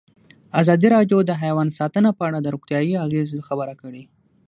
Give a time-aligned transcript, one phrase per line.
[0.61, 4.03] ازادي راډیو د حیوان ساتنه په اړه د روغتیایي اغېزو خبره کړې.